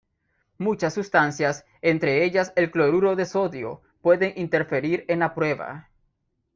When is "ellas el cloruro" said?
2.23-3.15